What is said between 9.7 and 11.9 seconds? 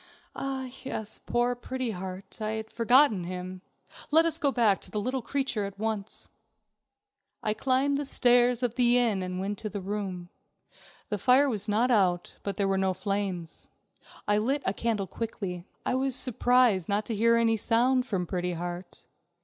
room. The fire was